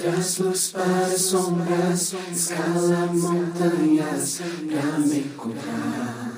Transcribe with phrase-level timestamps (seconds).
[0.00, 6.32] Traz luz para sombras, escala montanhas pra me encontrar.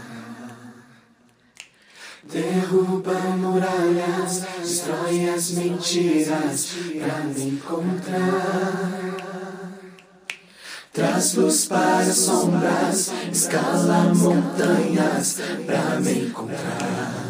[2.24, 9.12] Derruba muralhas, destrói as mentiras pra me encontrar.
[10.92, 17.21] Traz luz para sombras, escala montanhas pra me encontrar.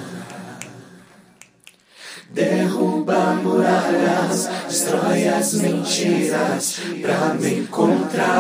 [2.32, 8.32] Derruba muralhas, destrói as mentiras pra me encontrar.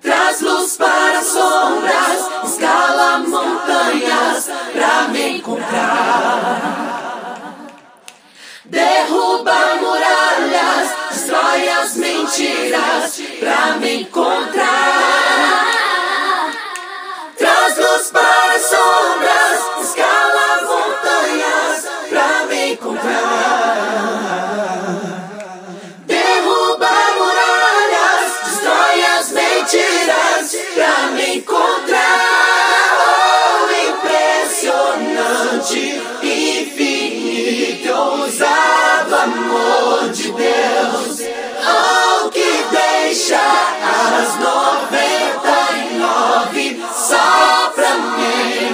[0.00, 6.86] Traz luz para sombras, escala montanhas pra me encontrar.
[8.64, 15.15] Derruba muralhas, destrói as mentiras pra me encontrar.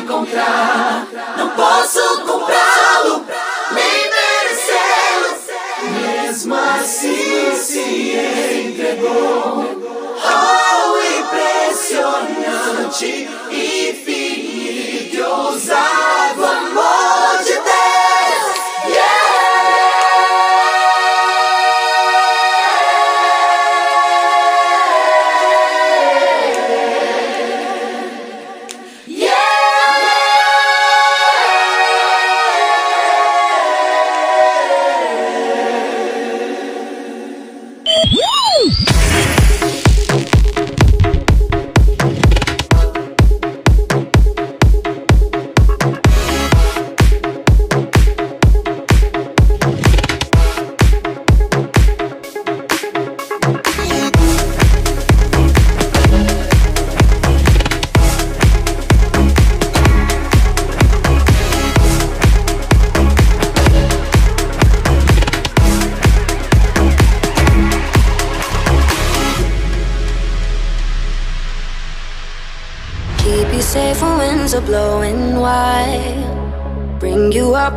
[0.02, 1.06] Encontrar.
[1.36, 3.24] Não posso comprá-lo,
[3.72, 5.36] nem merecê-lo.
[6.00, 8.16] Mesmo assim se
[8.68, 9.64] entregou.
[10.24, 10.98] Oh,
[11.78, 16.01] impressionante, infinito, ousado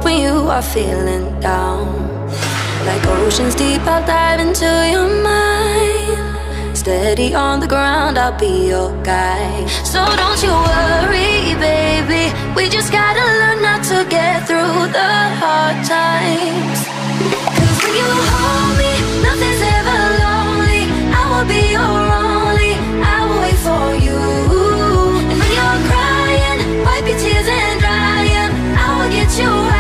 [0.06, 1.84] when you are feeling down.
[2.86, 6.78] Like oceans deep, I'll dive into your mind.
[6.78, 9.68] Steady on the ground, I'll be your guide.
[9.84, 12.24] So don't you worry, baby.
[12.56, 15.12] We just gotta learn not to get through the
[15.42, 16.80] hard times.
[17.58, 18.92] Cause when you hold me,
[19.26, 20.82] nothing's ever lonely.
[21.20, 22.74] I will be your only.
[23.14, 24.22] I will wait for you.
[25.30, 28.52] And when you're crying, wipe your tears and dry 'em.
[28.84, 29.75] I will get you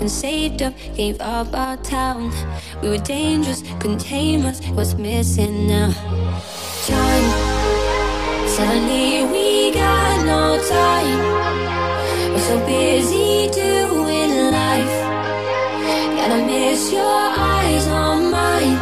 [0.00, 2.32] and saved up, gave up our town.
[2.82, 4.60] We were dangerous, couldn't tame us.
[4.68, 5.92] What's missing now?
[6.86, 7.54] Time.
[8.48, 11.20] Suddenly we got no time.
[12.32, 14.96] We're so busy doing life.
[16.16, 18.76] Gotta miss your eyes on mine,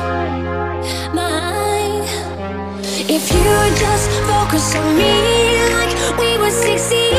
[1.15, 2.05] mine.
[3.09, 3.53] If you
[3.85, 5.15] just focus on me
[5.75, 7.13] like we were 16.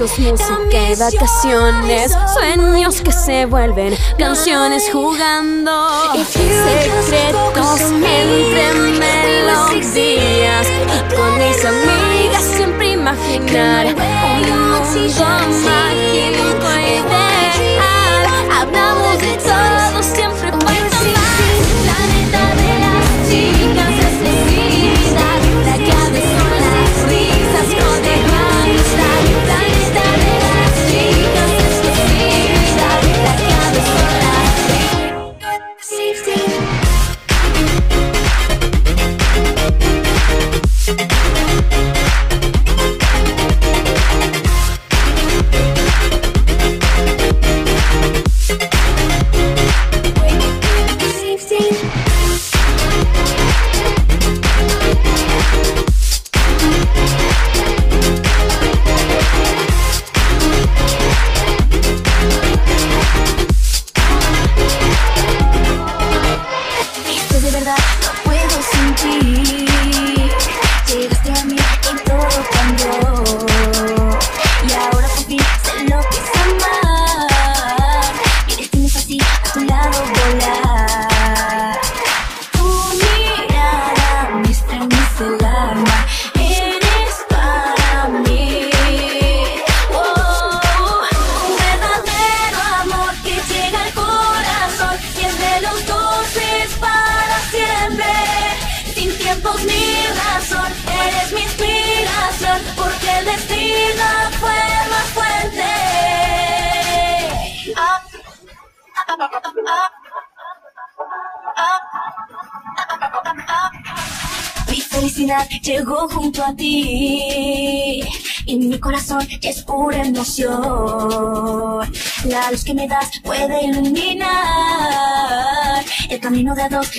[0.00, 5.88] Música y vacaciones, sueños que se vuelven canciones jugando,
[6.24, 10.66] secretos entre melodías.
[10.68, 15.28] y con mis amigas siempre imaginar un mundo
[15.64, 16.47] mágico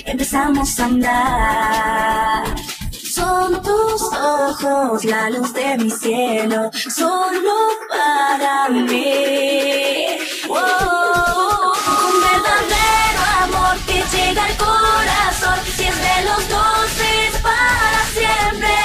[0.05, 2.43] empezamos a andar.
[2.91, 7.53] Son tus ojos la luz de mi cielo, solo
[7.89, 10.17] para mí.
[10.47, 18.75] un verdadero amor que llega al corazón, si es de los dos es para siempre.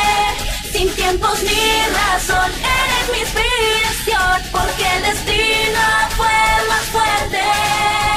[0.72, 1.66] Sin tiempos ni
[2.02, 5.80] razón, eres mi inspiración, porque el destino
[6.16, 6.36] fue
[6.68, 8.13] más fuerte.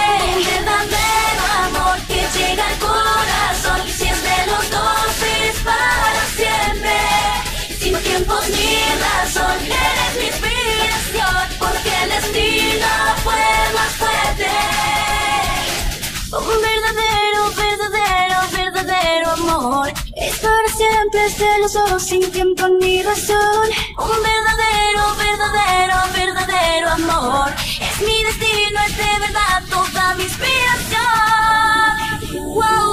[8.50, 8.76] Ni
[9.06, 12.88] razón, eres mi inspiración, porque el destino
[13.24, 14.50] fue más fuerte.
[16.32, 19.88] Un verdadero, verdadero, verdadero amor.
[20.16, 21.20] Es para siempre,
[21.76, 23.68] ojos sin tiempo ni razón.
[23.98, 27.50] Un verdadero, verdadero, verdadero amor.
[27.82, 31.18] Es mi destino, es de verdad toda mi inspiración.
[32.56, 32.87] Wow,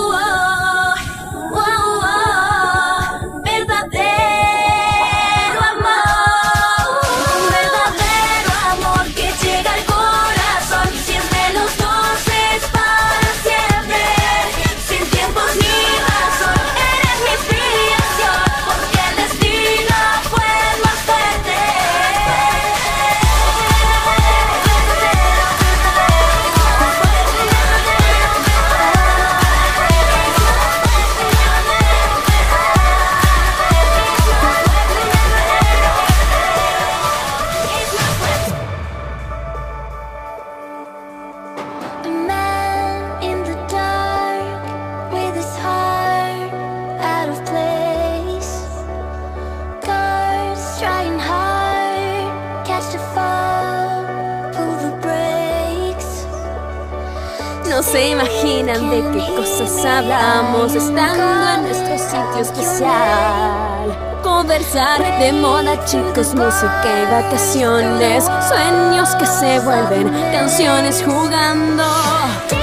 [57.84, 61.22] se imaginan de qué cosas hablamos estando
[61.54, 64.20] en nuestro sitio especial.
[64.22, 68.24] Conversar de moda, chicos, música y vacaciones.
[68.48, 71.84] Sueños que se vuelven canciones jugando.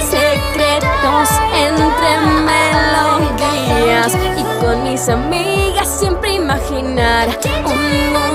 [0.09, 2.17] Secretos entre
[2.49, 4.11] melodías.
[4.37, 7.27] Y con mis amigas siempre imaginar
[7.65, 8.30] un mundo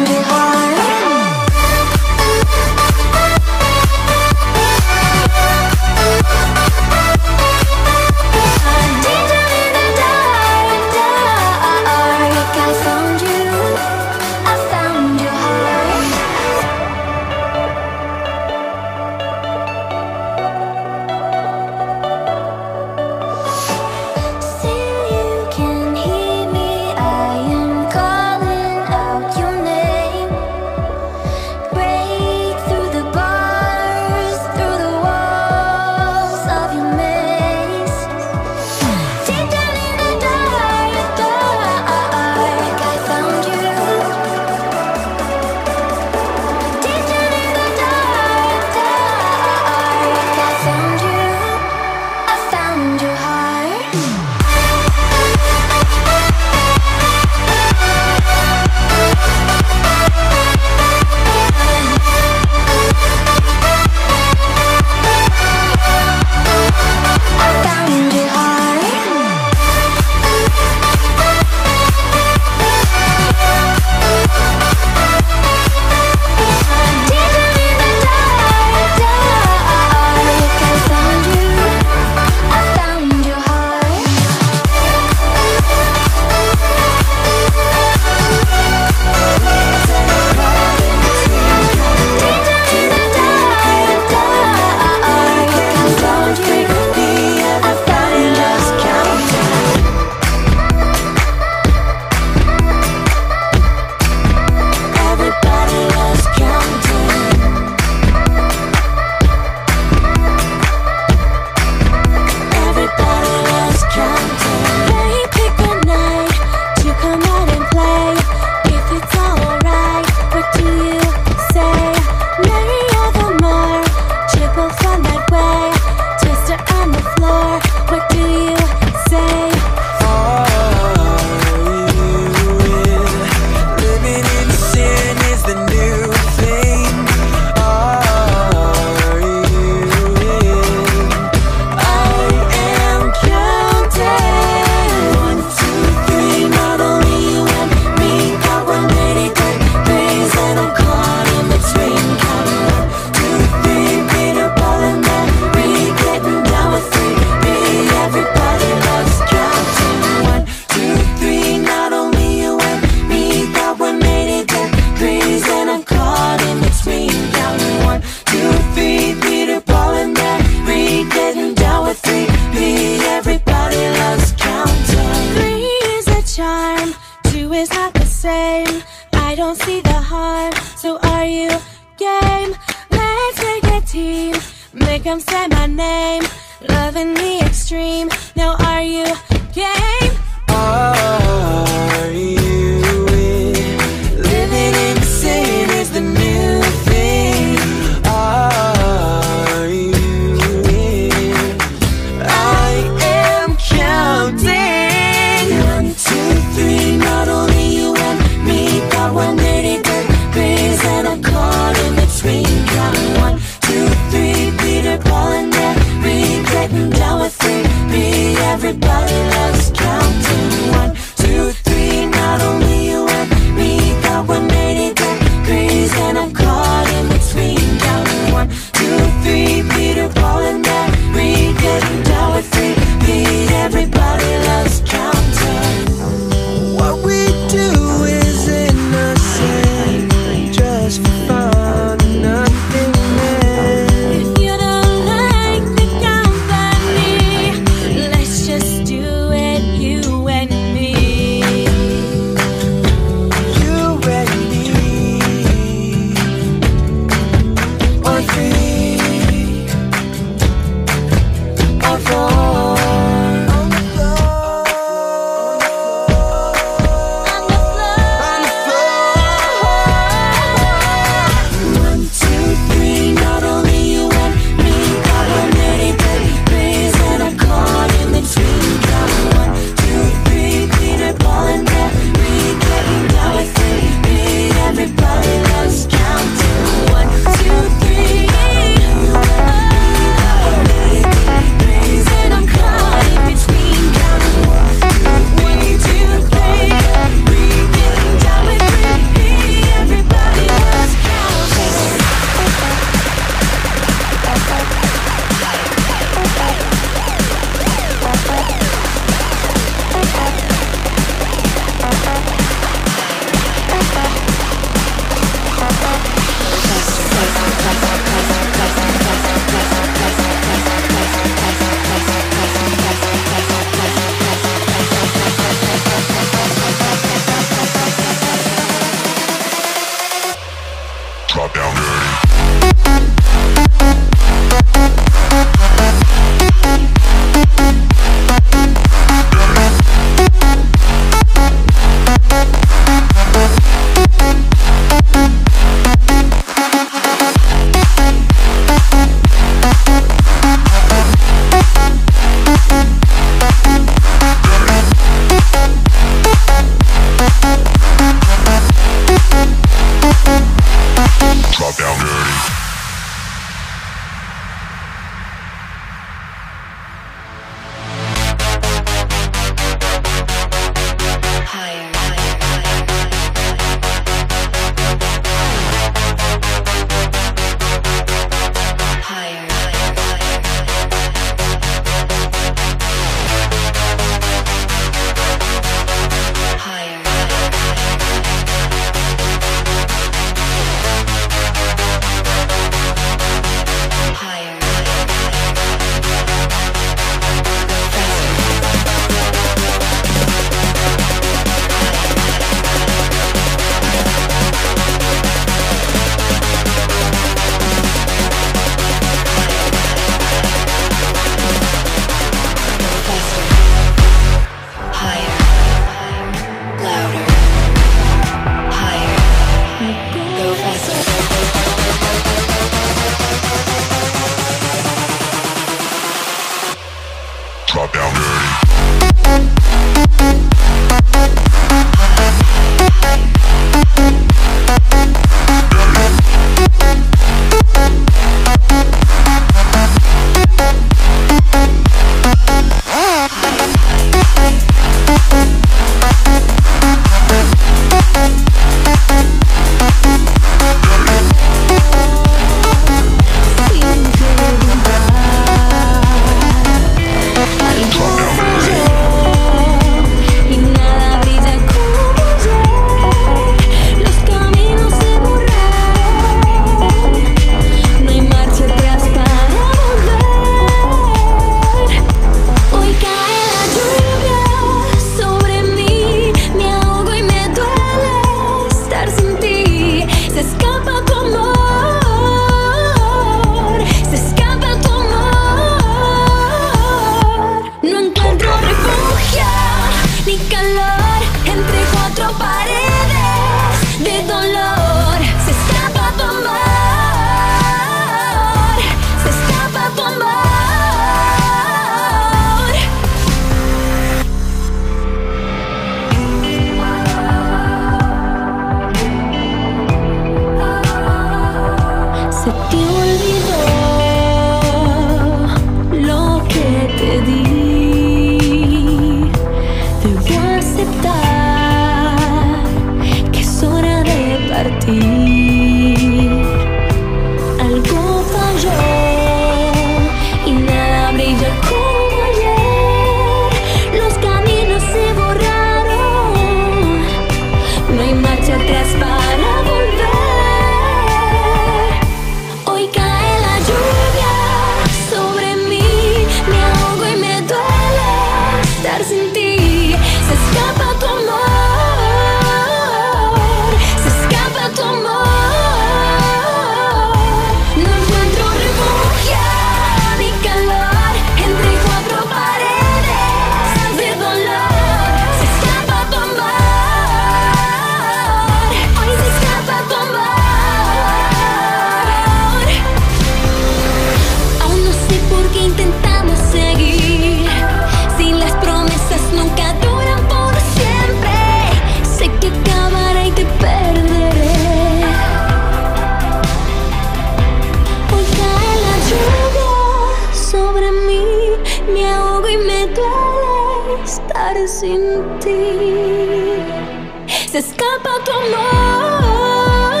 [598.10, 600.00] pas ton mort.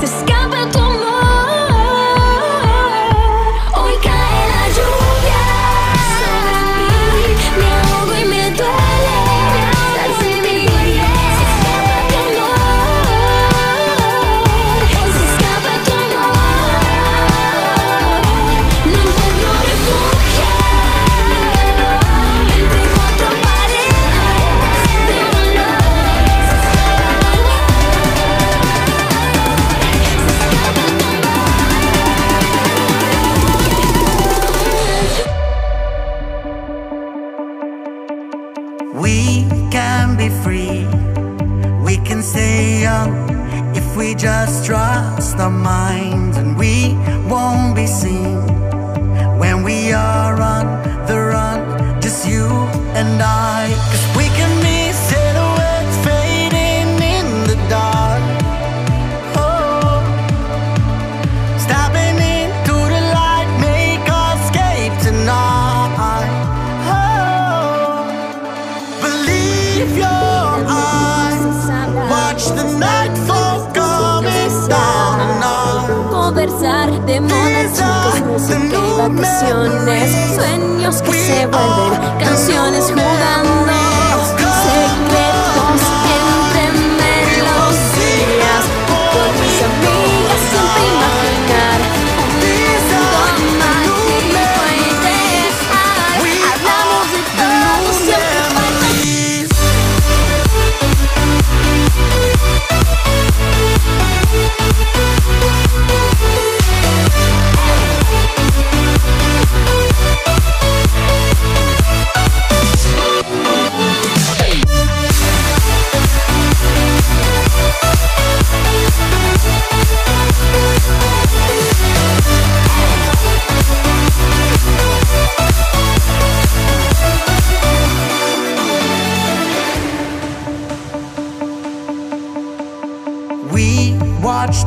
[0.00, 0.31] C'est ce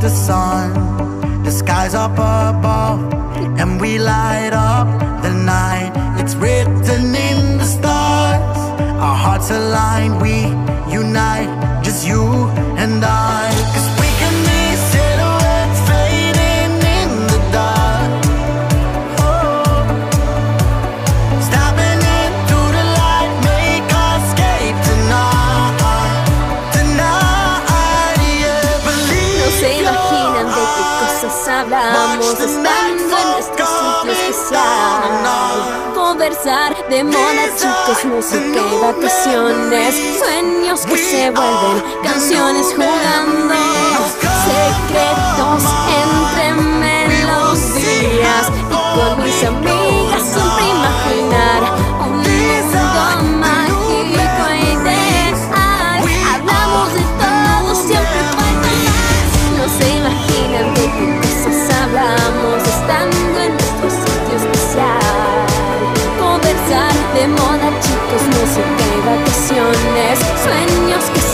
[0.05, 0.44] the song
[37.85, 43.53] Música y vacaciones Sueños que se vuelven canciones jugando.
[44.43, 45.63] Secretos
[68.23, 71.24] no se de vacaciones, sueños que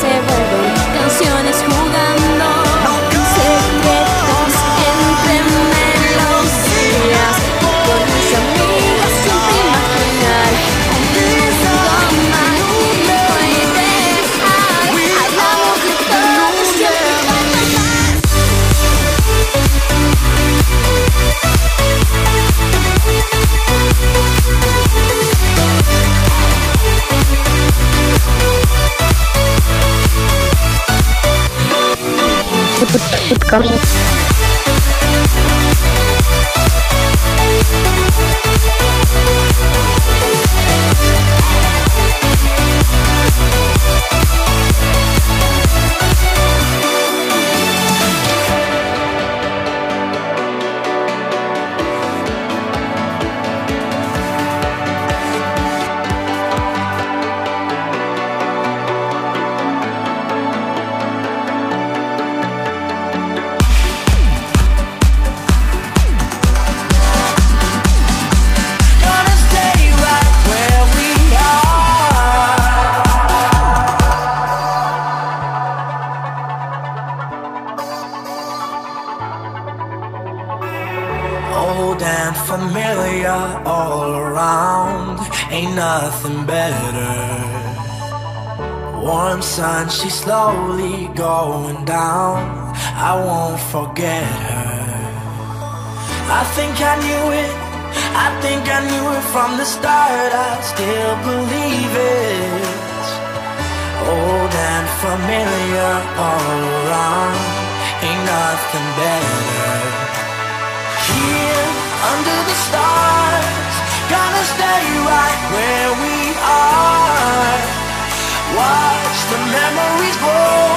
[120.21, 120.69] grow,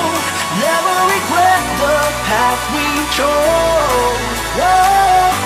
[0.65, 4.25] never regret the path we chose.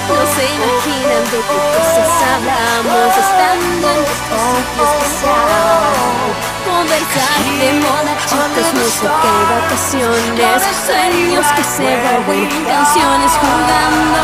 [0.09, 6.33] No se imaginan de qué cosas pues hablamos estando en los sitios pasados.
[6.65, 11.91] Conversar de moda, chicas, música y vacaciones, sueños que se
[12.27, 14.21] vuelven canciones jugando,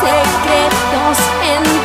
[0.00, 1.79] secretos en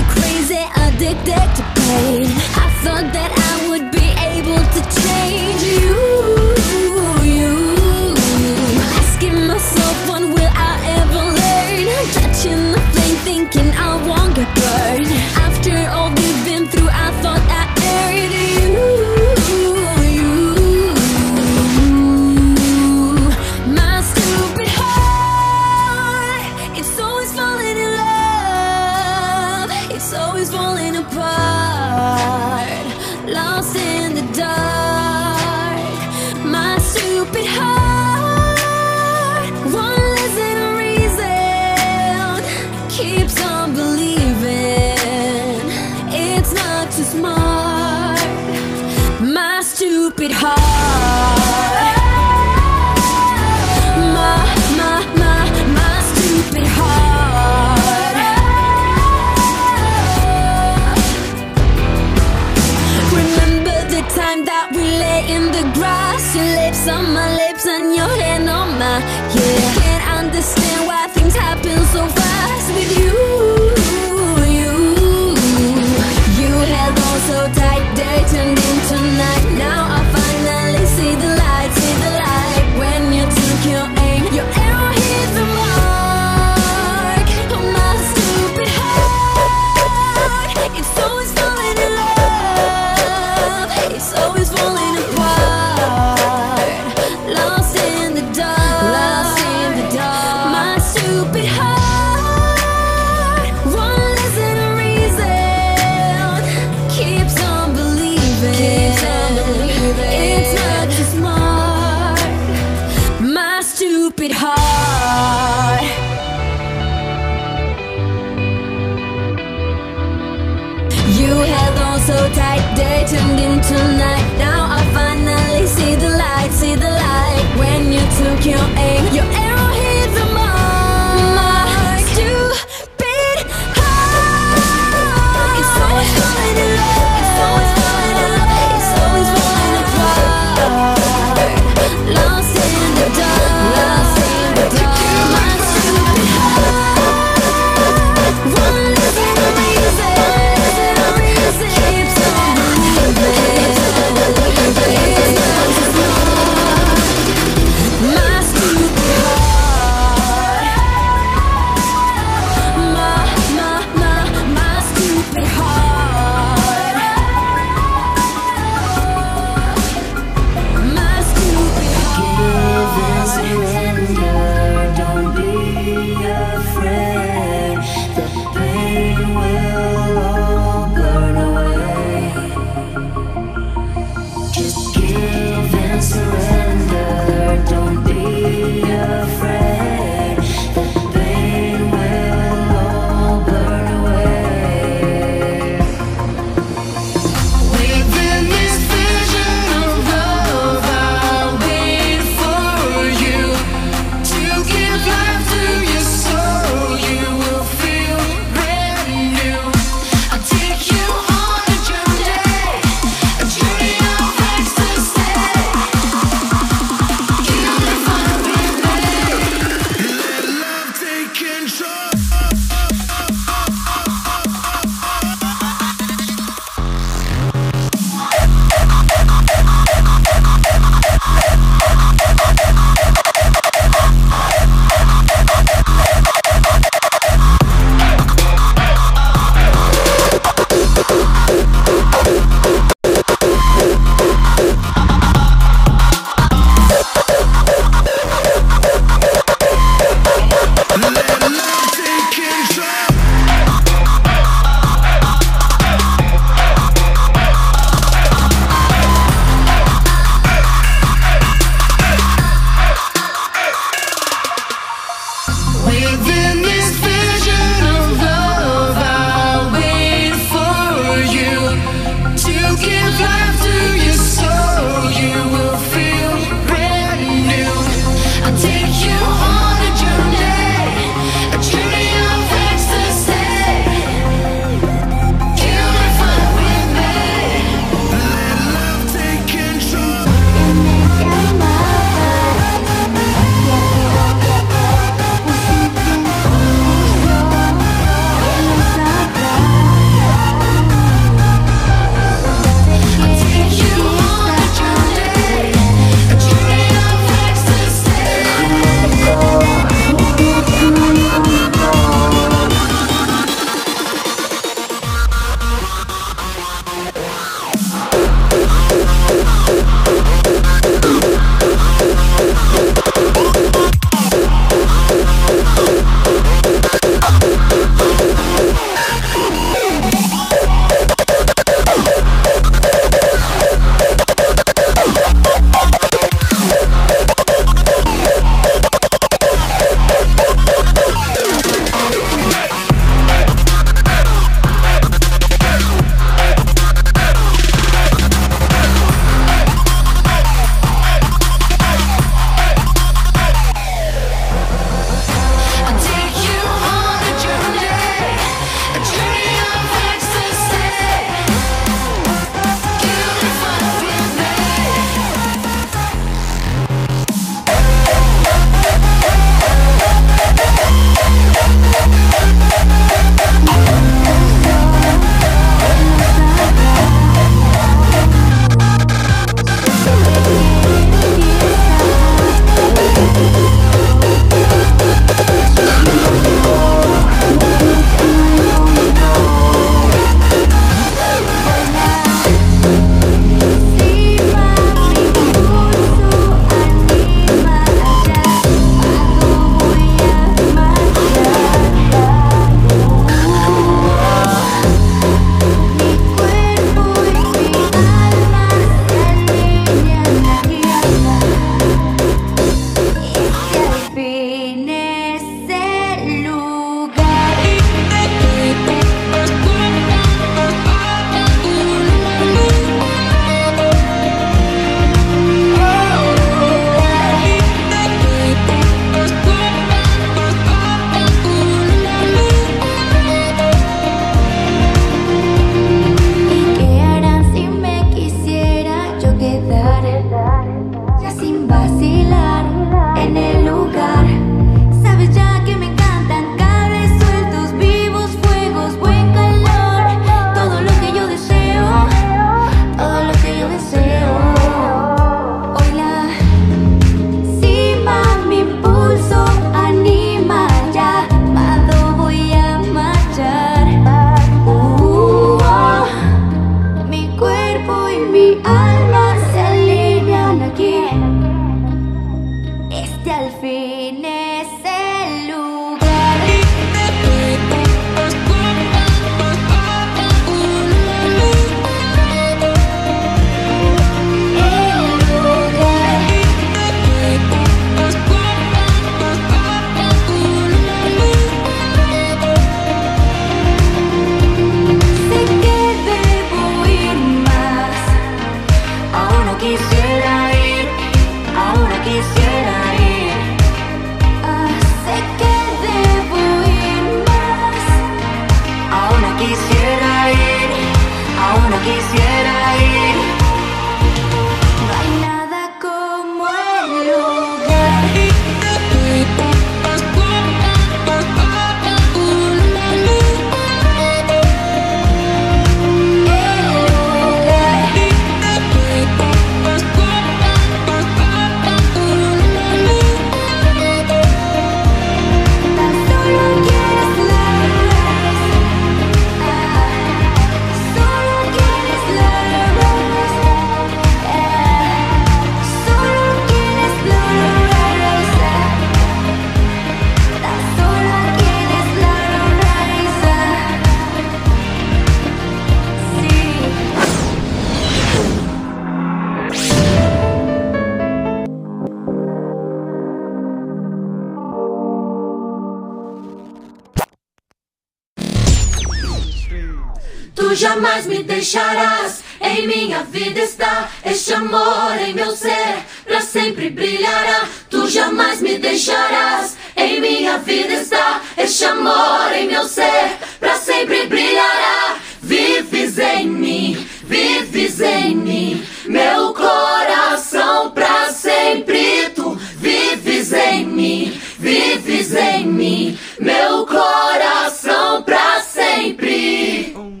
[570.61, 572.21] jamais me deixarás.
[572.39, 577.47] Em minha vida está este amor em meu ser, para sempre brilhará.
[577.67, 579.57] Tu jamais me deixarás.
[579.75, 584.97] Em minha vida está este amor em meu ser, para sempre brilhará.
[585.23, 592.11] Vives em mim, vives em mim, meu coração para sempre.
[592.15, 600.00] Tu vives em mim, vives em mim, meu coração para sempre.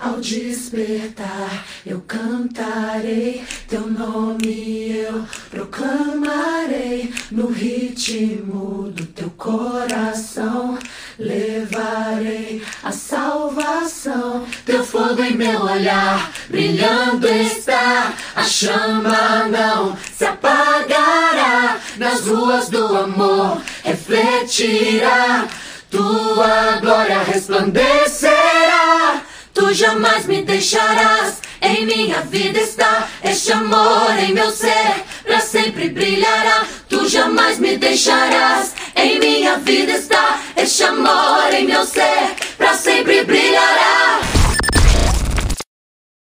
[0.00, 10.78] Ao despertar, eu cantarei teu nome, eu proclamarei no ritmo do teu coração.
[11.18, 18.14] Levarei a salvação, teu fogo em meu olhar, brilhando está.
[18.34, 25.46] A chama não se apagará, nas ruas do amor refletirá.
[25.90, 29.25] Tua glória resplandecerá.
[29.56, 35.88] Tu jamais me deixarás, em minha vida está este amor em meu ser, para sempre
[35.88, 36.66] brilhará.
[36.90, 43.24] Tu jamais me deixarás, em minha vida está este amor em meu ser, para sempre
[43.24, 44.35] brilhará.